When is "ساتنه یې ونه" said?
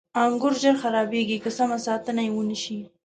1.85-2.57